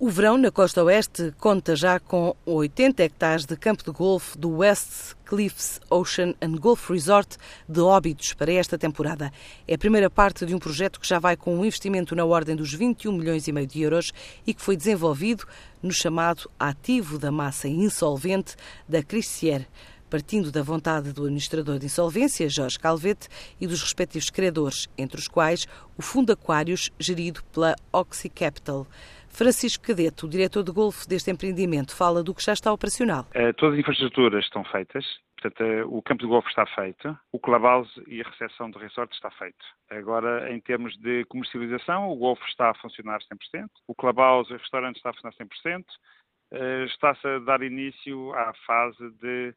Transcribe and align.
O 0.00 0.10
verão 0.10 0.38
na 0.38 0.52
costa 0.52 0.84
oeste 0.84 1.34
conta 1.38 1.74
já 1.74 1.98
com 1.98 2.32
80 2.46 3.02
hectares 3.02 3.44
de 3.44 3.56
campo 3.56 3.82
de 3.82 3.90
golfe 3.90 4.38
do 4.38 4.58
West 4.58 5.16
Cliffs 5.26 5.80
Ocean 5.90 6.34
and 6.40 6.52
Golf 6.52 6.88
Resort 6.88 7.36
de 7.68 7.80
Óbidos 7.80 8.32
para 8.32 8.52
esta 8.52 8.78
temporada. 8.78 9.32
É 9.66 9.74
a 9.74 9.78
primeira 9.78 10.08
parte 10.08 10.46
de 10.46 10.54
um 10.54 10.58
projeto 10.60 11.00
que 11.00 11.08
já 11.08 11.18
vai 11.18 11.36
com 11.36 11.52
um 11.52 11.64
investimento 11.64 12.14
na 12.14 12.24
ordem 12.24 12.54
dos 12.54 12.72
21 12.72 13.10
milhões 13.10 13.48
e 13.48 13.52
meio 13.52 13.66
de 13.66 13.82
euros 13.82 14.12
e 14.46 14.54
que 14.54 14.62
foi 14.62 14.76
desenvolvido 14.76 15.44
no 15.82 15.90
chamado 15.90 16.48
ativo 16.56 17.18
da 17.18 17.32
massa 17.32 17.66
insolvente 17.66 18.54
da 18.88 19.02
Crissier 19.02 19.66
partindo 20.08 20.50
da 20.50 20.62
vontade 20.62 21.12
do 21.12 21.24
administrador 21.24 21.78
de 21.78 21.84
insolvência, 21.84 22.48
Jorge 22.48 22.78
Calvete, 22.78 23.28
e 23.60 23.66
dos 23.66 23.82
respectivos 23.82 24.30
credores, 24.30 24.88
entre 24.96 25.20
os 25.20 25.28
quais 25.28 25.66
o 25.98 26.02
Fundo 26.02 26.32
Aquários, 26.32 26.90
gerido 26.98 27.42
pela 27.52 27.76
Oxy 27.92 28.30
Capital. 28.30 28.86
Francisco 29.28 29.84
Cadeto, 29.84 30.26
o 30.26 30.28
diretor 30.28 30.62
de 30.62 30.72
golfe 30.72 31.06
deste 31.08 31.30
empreendimento, 31.30 31.94
fala 31.94 32.22
do 32.22 32.34
que 32.34 32.42
já 32.42 32.52
está 32.52 32.72
operacional. 32.72 33.26
Eh, 33.34 33.52
todas 33.52 33.74
as 33.74 33.80
infraestruturas 33.80 34.44
estão 34.44 34.64
feitas, 34.64 35.04
Portanto, 35.40 35.62
eh, 35.62 35.84
o 35.84 36.02
campo 36.02 36.22
de 36.22 36.28
golfe 36.28 36.48
está 36.48 36.66
feito, 36.66 37.16
o 37.30 37.38
clubhouse 37.38 37.90
e 38.08 38.20
a 38.20 38.28
recepção 38.28 38.68
do 38.70 38.78
resort 38.78 39.14
está 39.14 39.30
feito. 39.30 39.64
Agora, 39.88 40.52
em 40.52 40.60
termos 40.60 40.96
de 40.98 41.24
comercialização, 41.26 42.10
o 42.10 42.16
golfe 42.16 42.44
está 42.48 42.70
a 42.70 42.74
funcionar 42.74 43.20
100%, 43.20 43.68
o 43.86 43.94
clubhouse 43.94 44.50
e 44.50 44.56
o 44.56 44.58
restaurante 44.58 44.96
está 44.96 45.10
a 45.10 45.12
funcionar 45.12 45.36
100%, 45.36 45.84
eh, 46.50 46.84
está-se 46.86 47.26
a 47.26 47.38
dar 47.38 47.62
início 47.62 48.32
à 48.34 48.52
fase 48.66 49.10
de 49.20 49.54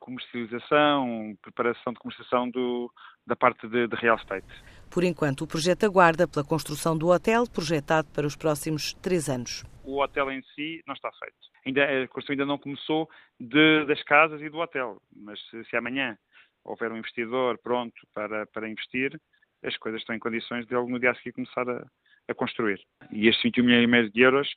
comercialização, 0.00 1.36
preparação 1.40 1.92
de 1.92 1.98
comercialização 1.98 2.50
do, 2.50 2.92
da 3.26 3.36
parte 3.36 3.66
de, 3.68 3.86
de, 3.86 3.96
real 3.96 4.16
estate. 4.16 4.46
Por 4.90 5.04
enquanto, 5.04 5.42
o 5.42 5.46
projeto 5.46 5.84
aguarda 5.84 6.26
pela 6.26 6.44
construção 6.44 6.96
do 6.96 7.08
hotel, 7.08 7.44
projetado 7.48 8.08
para 8.12 8.26
os 8.26 8.36
próximos 8.36 8.94
três 8.94 9.28
anos. 9.28 9.64
O 9.84 10.02
hotel 10.02 10.30
em 10.30 10.42
si 10.54 10.82
não 10.86 10.94
está 10.94 11.10
feito. 11.12 11.36
Ainda, 11.66 11.84
a 11.84 12.08
construção 12.08 12.32
ainda 12.32 12.46
não 12.46 12.58
começou 12.58 13.08
de, 13.38 13.84
das 13.86 14.02
casas 14.02 14.40
e 14.40 14.48
do 14.48 14.58
hotel, 14.58 15.00
mas 15.14 15.38
se, 15.50 15.64
se, 15.64 15.76
amanhã 15.76 16.16
houver 16.64 16.90
um 16.90 16.96
investidor 16.96 17.58
pronto 17.58 18.00
para, 18.14 18.46
para 18.46 18.68
investir, 18.68 19.20
as 19.62 19.76
coisas 19.76 20.00
estão 20.00 20.14
em 20.14 20.18
condições 20.18 20.66
de 20.66 20.74
ele 20.74 20.90
no 20.90 20.98
dia 20.98 21.10
a 21.10 21.14
seguir 21.16 21.32
começar 21.32 21.68
a, 21.68 21.84
a 22.28 22.34
construir. 22.34 22.80
E 23.10 23.28
estes 23.28 23.42
21 23.42 23.64
milhões 23.64 23.84
e 23.84 23.86
meio 23.86 24.10
de 24.10 24.20
euros 24.20 24.48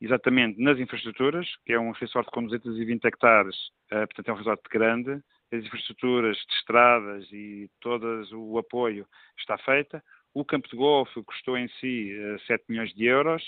exatamente 0.00 0.60
nas 0.60 0.78
infraestruturas, 0.78 1.48
que 1.64 1.72
é 1.72 1.80
um 1.80 1.92
resort 1.92 2.30
com 2.30 2.44
220 2.44 3.04
hectares, 3.04 3.56
uh, 3.92 4.06
portanto 4.06 4.28
é 4.28 4.32
um 4.32 4.36
resort 4.36 4.62
grande, 4.70 5.22
as 5.52 5.64
infraestruturas 5.64 6.36
de 6.36 6.54
estradas 6.54 7.32
e 7.32 7.70
todo 7.80 8.24
o 8.32 8.58
apoio 8.58 9.06
está 9.38 9.56
feita. 9.58 10.02
O 10.34 10.44
campo 10.44 10.68
de 10.68 10.76
golfe 10.76 11.22
custou 11.22 11.56
em 11.56 11.68
si 11.80 12.12
uh, 12.14 12.34
eh, 12.34 12.38
7 12.46 12.64
milhões 12.68 12.92
de 12.94 13.06
euros, 13.06 13.42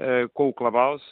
uh, 0.00 0.28
com 0.32 0.48
o 0.48 0.54
clubhouse, 0.54 1.04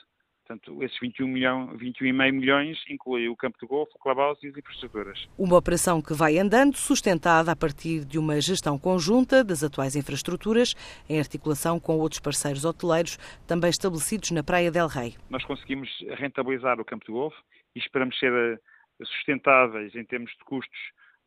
Portanto, 0.49 0.83
esses 0.83 0.99
21 0.99 1.29
milhão, 1.29 1.77
21,5 1.77 2.33
milhões 2.33 2.79
incluem 2.89 3.29
o 3.29 3.37
campo 3.37 3.59
de 3.61 3.67
golfe, 3.67 3.93
o 3.95 3.99
clubhouse 3.99 4.41
e 4.43 4.49
as 4.49 4.57
infraestruturas. 4.57 5.29
Uma 5.37 5.59
operação 5.59 6.01
que 6.01 6.15
vai 6.15 6.39
andando, 6.39 6.75
sustentada 6.75 7.53
a 7.53 7.57
partir 7.57 8.03
de 8.07 8.19
uma 8.19 8.41
gestão 8.41 8.79
conjunta 8.79 9.45
das 9.45 9.63
atuais 9.63 9.95
infraestruturas, 9.95 10.75
em 11.07 11.19
articulação 11.19 11.79
com 11.79 11.99
outros 11.99 12.19
parceiros 12.19 12.65
hoteleiros, 12.65 13.19
também 13.47 13.69
estabelecidos 13.69 14.31
na 14.31 14.43
Praia 14.43 14.71
del 14.71 14.87
Rei. 14.87 15.17
Nós 15.29 15.45
conseguimos 15.45 15.91
rentabilizar 16.17 16.81
o 16.81 16.85
campo 16.85 17.05
de 17.05 17.13
golfe 17.13 17.37
e 17.77 17.79
esperamos 17.79 18.19
ser 18.19 18.33
eh, 18.33 18.59
sustentáveis 19.05 19.95
em 19.95 20.05
termos 20.05 20.31
de 20.33 20.45
custos 20.45 20.79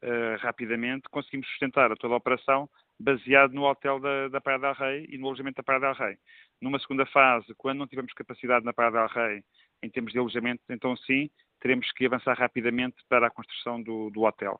uh, 0.03 0.37
rapidamente. 0.39 1.09
Conseguimos 1.09 1.47
sustentar 1.49 1.91
a 1.91 1.95
toda 1.95 2.13
a 2.13 2.17
operação 2.17 2.69
baseado 2.99 3.53
no 3.53 3.63
hotel 3.63 3.99
da, 3.99 4.27
da 4.27 4.41
Praia 4.41 4.59
del 4.59 4.73
Rei 4.73 5.07
e 5.09 5.17
no 5.17 5.27
alojamento 5.27 5.57
da 5.57 5.63
Praia 5.63 5.79
del 5.79 5.93
Rei. 5.93 6.17
Numa 6.61 6.79
segunda 6.79 7.05
fase, 7.07 7.53
quando 7.57 7.79
não 7.79 7.87
tivermos 7.87 8.13
capacidade 8.13 8.65
na 8.65 8.73
Praia 8.73 8.91
del 8.91 9.07
Rei 9.07 9.43
em 9.83 9.89
termos 9.89 10.11
de 10.11 10.19
alojamento, 10.19 10.61
então 10.69 10.95
sim, 10.95 11.29
teremos 11.59 11.91
que 11.93 12.05
avançar 12.05 12.37
rapidamente 12.37 12.97
para 13.09 13.27
a 13.27 13.31
construção 13.31 13.81
do, 13.81 14.09
do 14.11 14.21
hotel. 14.23 14.59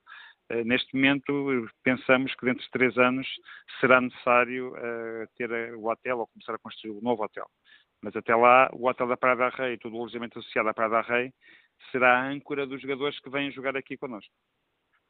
Uh, 0.51 0.63
neste 0.65 0.93
momento, 0.95 1.69
pensamos 1.83 2.33
que 2.35 2.45
dentro 2.45 2.63
de 2.63 2.71
três 2.71 2.97
anos 2.97 3.27
será 3.79 4.01
necessário 4.01 4.73
uh, 4.73 5.27
ter 5.37 5.75
o 5.75 5.85
hotel 5.87 6.19
ou 6.19 6.27
começar 6.27 6.55
a 6.55 6.59
construir 6.59 6.91
o 6.91 6.97
um 6.97 7.01
novo 7.01 7.23
hotel. 7.23 7.47
Mas 8.01 8.15
até 8.15 8.35
lá, 8.35 8.69
o 8.73 8.87
hotel 8.87 9.07
da 9.07 9.17
Praia 9.17 9.35
del 9.35 9.49
Rei 9.49 9.77
todo 9.77 9.95
o 9.95 9.99
alojamento 9.99 10.39
associado 10.39 10.69
à 10.69 10.73
Praia 10.73 10.89
del 10.89 11.03
Rei 11.03 11.33
será 11.91 12.19
a 12.19 12.29
âncora 12.29 12.65
dos 12.65 12.81
jogadores 12.81 13.19
que 13.19 13.29
vêm 13.29 13.51
jogar 13.51 13.77
aqui 13.77 13.97
connosco. 13.97 14.31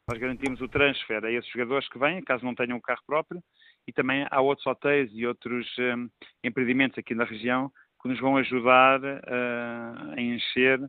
Nós 0.10 0.20
garantimos 0.20 0.60
o 0.62 0.68
transfer 0.68 1.24
a 1.24 1.32
esses 1.32 1.50
jogadores 1.52 1.88
que 1.88 2.00
vêm, 2.00 2.22
caso 2.22 2.44
não 2.44 2.56
tenham 2.56 2.78
um 2.78 2.82
carro 2.82 3.02
próprio, 3.06 3.42
e 3.88 3.94
também 3.94 4.26
há 4.30 4.42
outros 4.42 4.66
hotéis 4.68 5.10
e 5.14 5.26
outros 5.26 5.68
um, 5.80 6.10
empreendimentos 6.44 6.98
aqui 6.98 7.16
na 7.16 7.24
região 7.24 7.72
que 8.02 8.10
nos 8.10 8.20
vão 8.20 8.36
ajudar 8.38 9.00
uh, 9.02 10.14
a 10.18 10.20
encher 10.20 10.80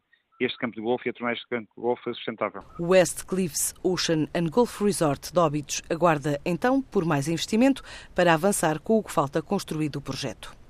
este 0.40 0.58
campo 0.58 0.74
de 0.74 0.80
golfe 0.80 1.08
e 1.08 1.10
a 1.10 1.12
tornar 1.12 1.34
este 1.34 1.46
campo 1.46 1.68
de 1.76 1.80
golfe 1.80 2.02
sustentável. 2.14 2.64
O 2.78 2.88
West 2.88 3.26
Cliffs 3.26 3.74
Ocean 3.84 4.26
and 4.34 4.48
Golf 4.50 4.80
Resort 4.80 5.32
de 5.32 5.38
Óbidos 5.38 5.82
aguarda 5.90 6.40
então 6.44 6.82
por 6.82 7.04
mais 7.04 7.28
investimento 7.28 7.82
para 8.14 8.34
avançar 8.34 8.80
com 8.80 8.98
o 8.98 9.04
que 9.04 9.12
falta 9.12 9.42
construir 9.42 9.90
do 9.90 10.00
projeto. 10.00 10.61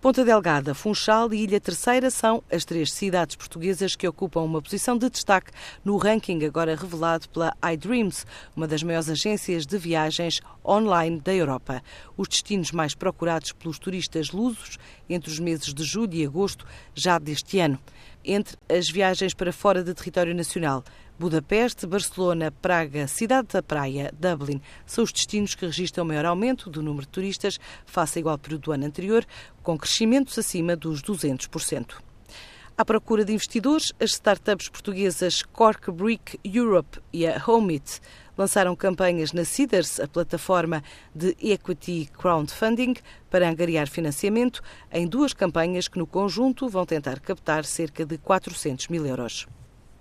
Ponta 0.00 0.24
Delgada, 0.24 0.74
Funchal 0.74 1.34
e 1.34 1.42
Ilha 1.42 1.60
Terceira 1.60 2.08
são 2.08 2.40
as 2.52 2.64
três 2.64 2.92
cidades 2.92 3.34
portuguesas 3.34 3.96
que 3.96 4.06
ocupam 4.06 4.42
uma 4.42 4.62
posição 4.62 4.96
de 4.96 5.10
destaque 5.10 5.50
no 5.84 5.96
ranking 5.96 6.44
agora 6.44 6.76
revelado 6.76 7.28
pela 7.28 7.52
iDreams, 7.72 8.24
uma 8.54 8.68
das 8.68 8.80
maiores 8.84 9.08
agências 9.08 9.66
de 9.66 9.76
viagens 9.76 10.40
online 10.64 11.20
da 11.20 11.34
Europa. 11.34 11.82
Os 12.16 12.28
destinos 12.28 12.70
mais 12.70 12.94
procurados 12.94 13.50
pelos 13.50 13.80
turistas 13.80 14.30
lusos 14.30 14.78
entre 15.10 15.32
os 15.32 15.40
meses 15.40 15.74
de 15.74 15.82
julho 15.82 16.14
e 16.14 16.24
agosto 16.24 16.64
já 16.94 17.18
deste 17.18 17.58
ano. 17.58 17.76
Entre 18.24 18.56
as 18.68 18.88
viagens 18.88 19.34
para 19.34 19.52
fora 19.52 19.82
de 19.82 19.92
território 19.94 20.32
nacional, 20.32 20.84
Budapeste, 21.18 21.84
Barcelona, 21.84 22.52
Praga, 22.52 23.08
Cidade 23.08 23.48
da 23.48 23.60
Praia, 23.60 24.14
Dublin 24.16 24.62
são 24.86 25.02
os 25.02 25.10
destinos 25.10 25.52
que 25.52 25.66
registram 25.66 26.04
maior 26.04 26.24
aumento 26.24 26.70
do 26.70 26.80
número 26.80 27.06
de 27.06 27.08
turistas 27.08 27.58
face 27.84 28.18
ao 28.18 28.20
igual 28.20 28.38
período 28.38 28.62
do 28.62 28.72
ano 28.72 28.86
anterior, 28.86 29.26
com 29.60 29.76
crescimentos 29.76 30.38
acima 30.38 30.76
dos 30.76 31.02
200%. 31.02 31.96
À 32.76 32.84
procura 32.84 33.24
de 33.24 33.32
investidores, 33.32 33.92
as 34.00 34.12
startups 34.12 34.68
portuguesas 34.68 35.42
Cork 35.42 35.90
Brick 35.90 36.38
Europe 36.44 37.00
e 37.12 37.26
a 37.26 37.42
Homeit 37.44 38.00
lançaram 38.36 38.76
campanhas 38.76 39.32
na 39.32 39.44
Cedars, 39.44 39.98
a 39.98 40.06
plataforma 40.06 40.84
de 41.12 41.36
equity 41.42 42.08
crowdfunding, 42.16 42.94
para 43.28 43.50
angariar 43.50 43.88
financiamento 43.88 44.62
em 44.92 45.08
duas 45.08 45.32
campanhas 45.32 45.88
que, 45.88 45.98
no 45.98 46.06
conjunto, 46.06 46.68
vão 46.68 46.86
tentar 46.86 47.18
captar 47.18 47.64
cerca 47.64 48.06
de 48.06 48.16
400 48.18 48.86
mil 48.86 49.04
euros. 49.04 49.48